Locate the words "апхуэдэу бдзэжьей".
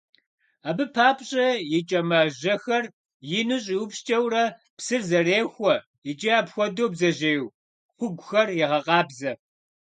6.39-7.37